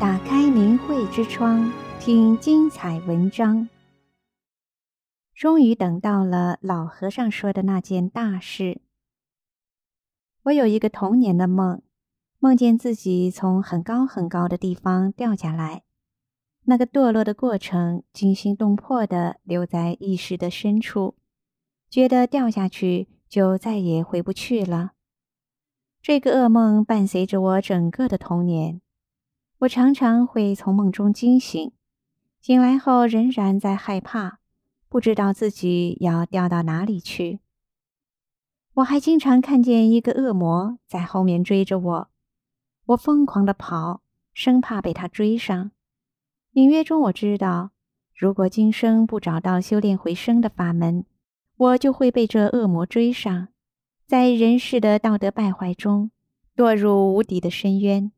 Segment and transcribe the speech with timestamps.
[0.00, 3.68] 打开灵慧之窗，听精彩文章。
[5.34, 8.80] 终于等到了老和尚说的那件大事。
[10.44, 11.80] 我有一个童年的梦，
[12.40, 15.84] 梦见自己从很高很高的地方掉下来，
[16.64, 21.14] 那个堕落的过程惊心动魄的留在意识的深处，
[21.88, 24.92] 觉得掉下去就再也回不去了。
[26.02, 28.80] 这个噩梦伴随着我整个的童年。
[29.58, 31.72] 我常常会从梦中惊醒，
[32.40, 34.38] 醒来后仍然在害怕，
[34.88, 37.40] 不知道自己要掉到哪里去。
[38.74, 42.08] 我还经常看见一个恶魔在后面追着我，
[42.86, 45.70] 我疯狂地跑，生怕被他追上。
[46.52, 47.70] 隐约中我知道，
[48.14, 51.04] 如果今生不找到修炼回生的法门，
[51.56, 53.48] 我就会被这恶魔追上，
[54.06, 56.10] 在人世的道德败坏中
[56.56, 58.10] 堕入无底的深渊。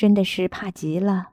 [0.00, 1.32] 真的是怕极了，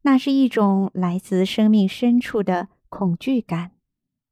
[0.00, 3.72] 那是一种来自生命深处的恐惧感，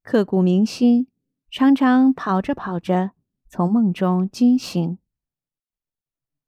[0.03, 1.09] 刻骨铭心。
[1.50, 3.11] 常常跑着跑着，
[3.50, 4.97] 从梦中惊醒。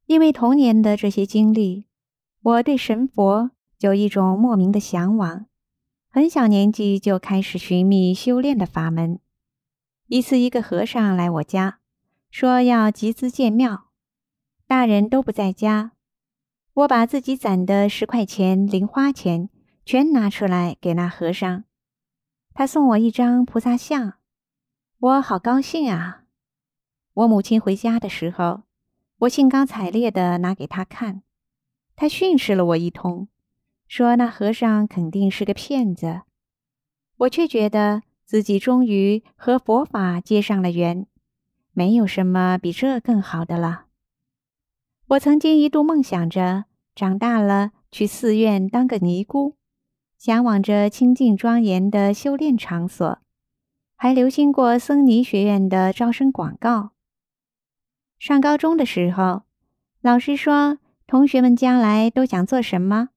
[0.06, 1.84] 因为童年的这些经历，
[2.40, 5.44] 我对神佛有一种莫名的向往，
[6.08, 9.20] 很小年纪就开始寻觅修炼的法门。
[10.06, 11.80] 一次，一个和尚来我家，
[12.30, 13.88] 说要集资建庙，
[14.66, 15.90] 大人都不在家。
[16.74, 19.48] 我把自己攒的十块钱零花钱
[19.84, 21.62] 全拿出来给那和尚，
[22.52, 24.14] 他送我一张菩萨像，
[24.98, 26.24] 我好高兴啊！
[27.12, 28.62] 我母亲回家的时候，
[29.18, 31.22] 我兴高采烈地拿给他看，
[31.94, 33.28] 他训斥了我一通，
[33.86, 36.22] 说那和尚肯定是个骗子。
[37.18, 41.06] 我却觉得自己终于和佛法结上了缘，
[41.72, 43.84] 没有什么比这更好的了。
[45.08, 49.54] 我曾经一度梦想着长大了去寺院当个尼姑，
[50.16, 53.18] 向往着清净庄严的修炼场所，
[53.96, 56.92] 还留心过僧尼学院的招生广告。
[58.18, 59.42] 上高中的时候，
[60.00, 63.10] 老师说同学们将来都想做什么？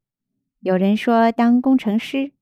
[0.59, 2.33] 有人说当工程师，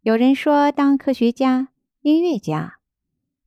[0.00, 1.68] 有人说当科学家、
[2.00, 2.78] 音乐家，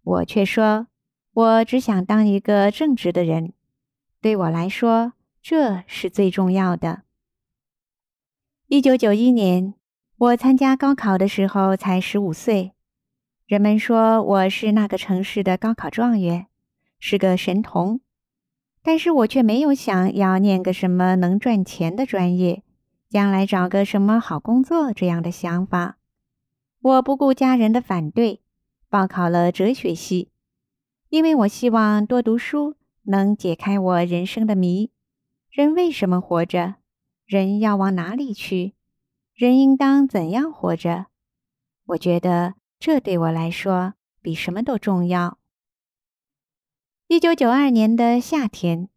[0.03, 0.85] 我却说
[1.33, 3.53] 我只想当一个正直的人。
[4.21, 7.01] 对我来说，这是最重要的。
[8.67, 9.73] 一九九一年，
[10.17, 12.73] 我参加高考的时候才十五岁，
[13.47, 16.47] 人们说我是那个城市的高考状元，
[16.99, 18.01] 是个神童。
[18.83, 22.63] 但是我却没有想要念个什么能赚钱的专业，
[23.09, 25.97] 将来找个什么好工作这样的想法。
[26.81, 28.41] 我不顾家人的反对，
[28.89, 30.29] 报考了哲学系，
[31.09, 34.91] 因为我希望多读书能解开我人生的谜。
[35.51, 36.75] 人为什么活着？
[37.25, 38.73] 人要往哪里去？
[39.33, 41.07] 人应当怎样活着？
[41.87, 45.39] 我觉得这对我来说比什么都重要。
[47.07, 48.87] 一九九二年的夏天，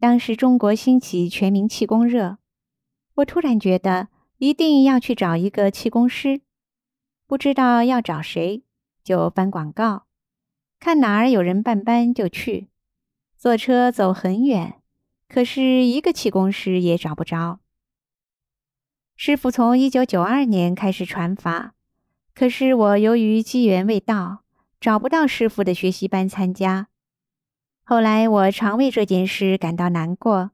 [0.00, 2.38] 当时中国兴起全民气功热，
[3.14, 4.08] 我突然觉得
[4.38, 6.40] 一定要去找一个气功师，
[7.28, 8.64] 不知道要找谁，
[9.04, 10.06] 就翻广告，
[10.80, 12.66] 看哪儿有人办班就去，
[13.36, 14.81] 坐车走很远。
[15.32, 17.60] 可是，一个气功师也找不着。
[19.16, 21.72] 师傅从一九九二年开始传法，
[22.34, 24.44] 可是我由于机缘未到，
[24.78, 26.88] 找不到师傅的学习班参加。
[27.82, 30.50] 后来我常为这件事感到难过。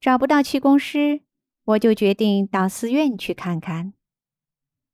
[0.00, 1.20] 找不到气功师，
[1.66, 3.92] 我就决定到寺院去看看。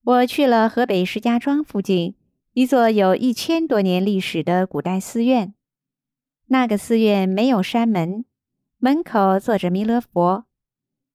[0.04, 2.14] 我去了河北石家庄附近
[2.52, 5.54] 一座有一千多年历史的古代寺院。
[6.50, 8.24] 那个寺院没有山门，
[8.78, 10.46] 门口坐着弥勒佛。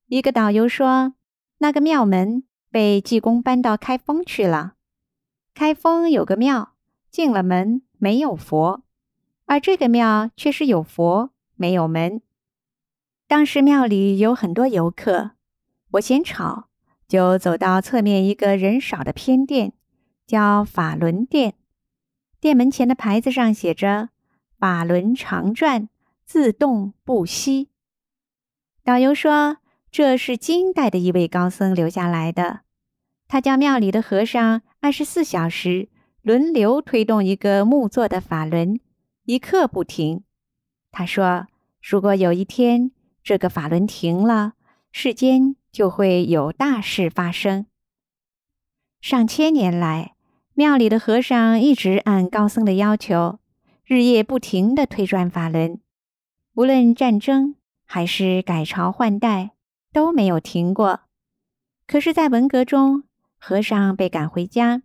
[0.05, 1.15] 一个导游说，
[1.57, 4.75] 那个庙门被济公搬到开封去了。
[5.55, 6.73] 开封有个庙，
[7.09, 8.83] 进了门没有佛，
[9.45, 12.21] 而这个庙却是有佛没有门。
[13.27, 15.31] 当时庙里有很多游客，
[15.93, 16.69] 我嫌吵，
[17.07, 19.73] 就走到侧面一个人少的偏殿，
[20.27, 21.55] 叫法轮殿。
[22.39, 24.09] 殿门前的牌子上写着。
[24.63, 25.89] 法轮常转，
[26.23, 27.67] 自动不息。
[28.81, 29.57] 导游说，
[29.91, 32.61] 这是金代的一位高僧留下来的。
[33.27, 35.89] 他叫庙里的和尚二十四小时
[36.21, 38.79] 轮流推动一个木做的法轮，
[39.25, 40.23] 一刻不停。
[40.91, 41.47] 他说，
[41.81, 44.53] 如果有一天这个法轮停了，
[44.93, 47.65] 世间就会有大事发生。
[49.01, 50.15] 上千年来，
[50.53, 53.39] 庙里的和尚一直按高僧的要求。
[53.85, 55.79] 日夜不停地推转法轮，
[56.55, 59.51] 无论战争还是改朝换代，
[59.91, 61.01] 都没有停过。
[61.85, 63.03] 可是，在文革中，
[63.37, 64.83] 和尚被赶回家，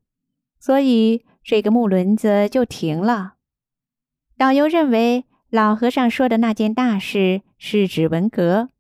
[0.59, 3.35] 所以这个木轮子就停了。
[4.37, 8.71] 导游认为老和尚说的那件大事是指文革，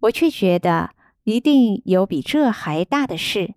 [0.00, 0.90] 我却觉得
[1.24, 3.54] 一定有比这还大的事。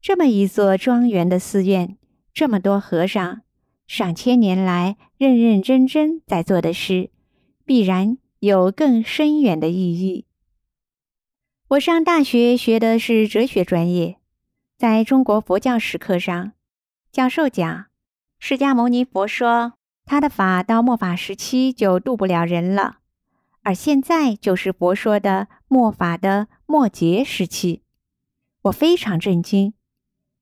[0.00, 1.98] 这么一座庄严的寺院，
[2.32, 3.42] 这么多和尚，
[3.86, 7.10] 上千年来认认真真在做的事，
[7.64, 10.26] 必然有更深远的意义。
[11.68, 14.18] 我上大学学的是哲学专业，
[14.76, 16.52] 在中国佛教史课上，
[17.10, 17.86] 教授讲，
[18.38, 19.74] 释迦牟尼佛说。
[20.08, 22.98] 他的法到末法时期就渡不了人了，
[23.62, 27.82] 而现在就是佛说的末法的末劫时期。
[28.62, 29.74] 我非常震惊。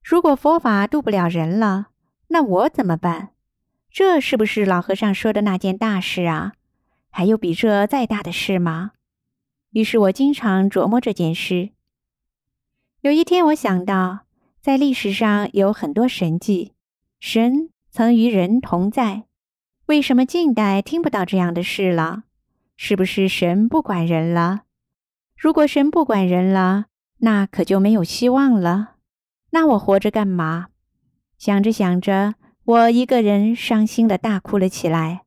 [0.03, 1.87] 如果佛法渡不了人了，
[2.29, 3.31] 那我怎么办？
[3.95, 6.55] 这是不是老和尚说的那件大事啊？
[7.11, 8.91] 还有比这再大的事吗？
[9.71, 11.71] 于是我经常琢磨这件事。
[13.03, 14.25] 有一天，我想到，
[14.61, 16.73] 在历史上有很多神迹，
[17.21, 19.27] 神曾与人同在。
[19.87, 22.25] 为什么近代听不到这样的事了？
[22.77, 24.63] 是不是神不管人了？
[25.37, 26.87] 如果神不管人了，
[27.19, 28.97] 那可就没有希望了。
[29.51, 30.71] 那我活着干嘛？
[31.39, 32.35] 想着想着，
[32.67, 35.25] 我一个人伤心的大哭了起来。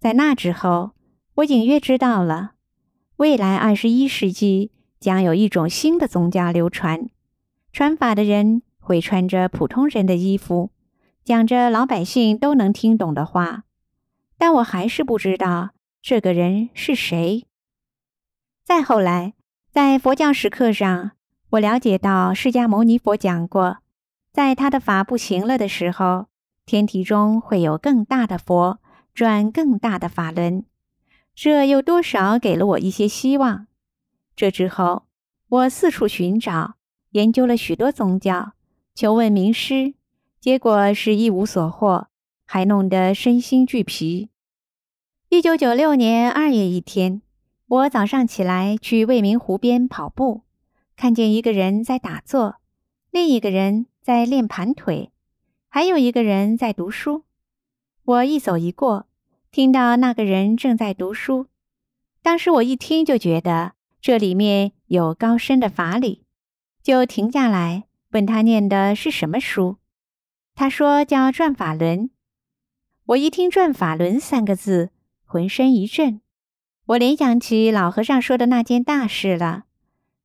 [0.00, 0.90] 在那之后，
[1.34, 2.54] 我隐约知道了，
[3.18, 7.08] 未来二十一世纪将有一种新的宗教流传，
[7.72, 10.70] 传法的人会穿着普通人的衣服。
[11.24, 13.62] 讲着老百姓都能听懂的话，
[14.36, 15.70] 但我还是不知道
[16.02, 17.46] 这个人是谁。
[18.64, 19.34] 再后来，
[19.70, 21.12] 在佛教史课上，
[21.50, 23.78] 我了解到释迦牟尼佛讲过，
[24.32, 26.26] 在他的法不行了的时候，
[26.72, 28.80] 天体中会有更大的佛
[29.12, 30.64] 转更大的法轮。
[31.34, 33.66] 这又多少给了我一些希望。
[34.34, 35.02] 这之后，
[35.50, 36.76] 我四处寻找，
[37.10, 38.52] 研究了许多宗教，
[38.94, 39.92] 求问名师。
[40.40, 42.06] 结果是一无所获，
[42.46, 44.30] 还弄得身心俱疲。
[45.28, 47.20] 一九九六年二月一天，
[47.66, 50.40] 我早上起来去未名湖边跑步，
[50.96, 52.56] 看见一个人在打坐，
[53.10, 55.11] 另一个人在练盘腿，
[55.74, 57.24] 还有一个人在读书。
[58.04, 59.06] 我一走一过，
[59.50, 61.46] 听到那个人正在读书。
[62.20, 66.26] 当时我一听就觉得这里面有高深的法理，
[66.82, 69.78] 就停下来问他念的是什么书。
[70.54, 72.00] 他说叫《转法轮》，
[73.06, 74.90] 我一听“转法轮”三个字，
[75.24, 76.20] 浑身一震。
[76.84, 79.64] 我联想起老和尚说的那件大事了。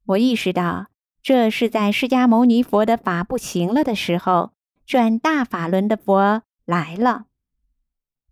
[0.07, 0.87] 我意识到，
[1.23, 4.51] 这是在释迦牟尼佛的法不行了的时候，
[4.87, 7.25] 转大法轮的佛来了。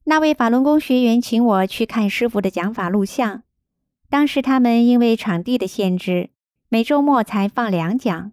[0.05, 3.43] 那位法轮功学员请我去看师傅的讲法录像。
[4.09, 6.31] 当时他们因为场地的限制，
[6.69, 8.31] 每周末才放两讲。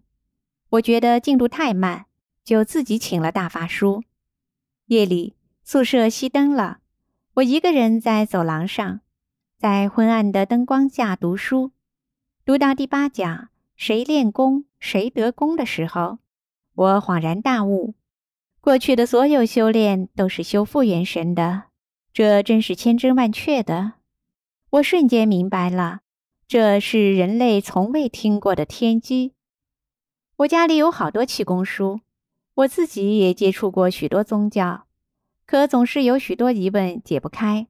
[0.70, 2.06] 我觉得进度太慢。
[2.44, 4.02] 就自己请了大法书。
[4.86, 6.78] 夜里宿舍熄灯了，
[7.34, 9.00] 我一个人在走廊上，
[9.58, 11.70] 在昏暗的灯光下读书。
[12.44, 16.18] 读到第八讲“谁练功，谁得功”的时候，
[16.74, 17.94] 我恍然大悟：
[18.62, 21.64] 过去的所有修炼都是修复元神的，
[22.12, 23.94] 这真是千真万确的。
[24.70, 26.02] 我瞬间明白了，
[26.46, 29.32] 这是人类从未听过的天机。
[30.36, 32.02] 我家里有好多气功书。
[32.54, 34.84] 我自己也接触过许多宗教，
[35.44, 37.66] 可总是有许多疑问解不开。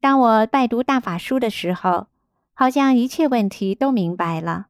[0.00, 2.08] 当我拜读大法书的时候，
[2.52, 4.66] 好像一切问题都明白了。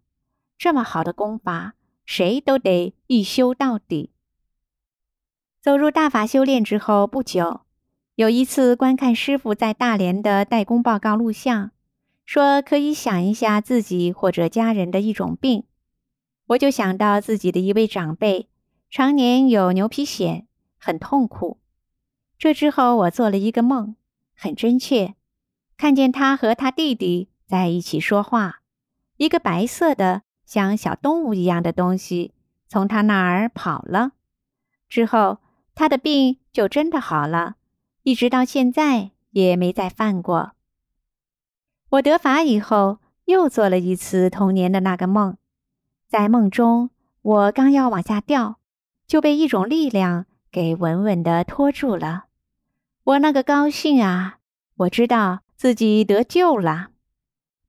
[0.59, 1.73] 这么好的功法，
[2.05, 4.11] 谁都得一修到底。
[5.61, 7.61] 走入大法修炼之后不久，
[8.15, 11.71] 有一次观看师傅在大连的代工报告录像，
[12.25, 15.65] 说可以想一下自己或者家人的一种病，
[16.47, 18.49] 我就想到自己的一位长辈。
[18.89, 20.47] 常年有牛皮癣，
[20.79, 21.59] 很痛苦。
[22.39, 23.97] 这之后，我做了一个梦，
[24.35, 25.15] 很真切，
[25.77, 28.63] 看见他和他弟弟在一起说话。
[29.19, 32.33] 一个白色的像小动物一样的东西
[32.67, 34.13] 从他那儿跑了。
[34.89, 35.39] 之后，
[35.81, 37.55] 他的病就真的好了，
[38.03, 40.53] 一直到现在也没再犯过。
[41.89, 45.39] 我得法以后，又做了一次童年的那个梦，
[46.07, 46.91] 在梦中，
[47.23, 48.59] 我刚要往下掉。
[49.07, 52.25] 就被一种力量给稳稳的拖住了，
[53.05, 54.37] 我那个高兴啊！
[54.77, 56.91] 我知道自己得救了。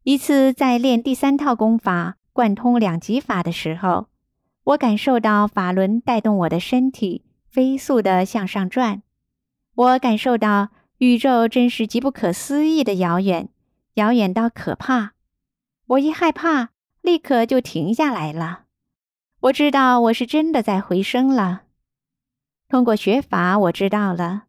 [0.04, 4.08] 一次在练第三套功法贯通两极法的时候，
[4.66, 9.04] 我感受到法轮带动我的身体飞速地向上转，
[9.76, 13.50] 我感受到宇宙真是极不可思议的遥远，
[13.96, 15.12] 遥远到可怕。
[15.88, 16.70] 我一害怕
[17.02, 18.64] 立刻就停下来了。
[19.42, 21.64] 我知道我是真的在回升了。
[22.70, 24.44] 通过学法，我知道了，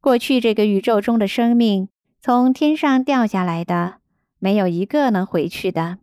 [0.00, 1.88] 过去这个宇宙中的生命，
[2.20, 3.94] 从天上掉下来的，
[4.38, 5.98] 没有一个能回去的。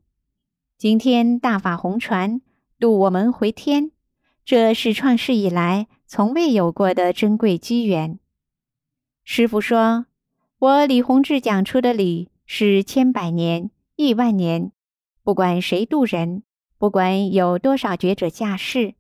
[0.77, 2.41] 今天大法红船
[2.77, 3.91] 渡我们回天，
[4.45, 8.19] 这是创世以来从未有过的珍贵机缘。
[9.23, 10.05] 师傅说，
[10.59, 14.71] 我李洪志讲出的理是千百年、亿万年，
[15.23, 16.43] 不管谁渡人，
[16.77, 18.95] 不管有多少觉者下世。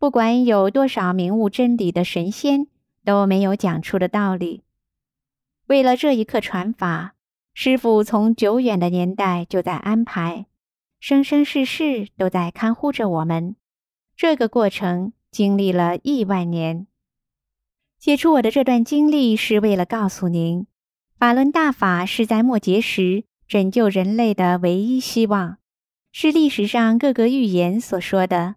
[0.00, 2.66] 不管有多少明悟真理的神仙，
[3.04, 4.64] 都没有讲出的道理。
[5.68, 7.14] 为了这一刻传法，
[7.54, 10.46] 师傅从久远的年代就在安排，
[10.98, 13.54] 生生世世都在看护着我们。
[14.22, 16.86] 这个过程经历了亿万年。
[17.98, 20.68] 写出我的这段经历，是为了告诉您，
[21.18, 25.58] 法轮大法是在末劫时拯救人类的唯一希望，
[26.12, 28.54] 是历史上各个预言所说的。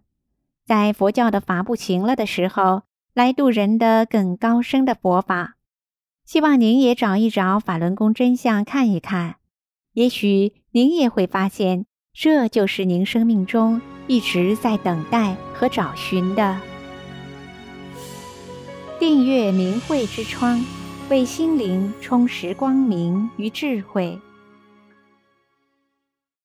[0.64, 2.82] 在佛教的法不行了的时候，
[3.12, 5.56] 来度人的更高深的佛法。
[6.24, 9.38] 希望您也找一找法轮功真相看一看，
[9.94, 11.86] 也许您也会发现，
[12.18, 16.58] 这就是您生命中一直在等待和找寻的。
[18.98, 20.64] 订阅明慧之窗，
[21.10, 24.18] 为心灵充实光明与智慧。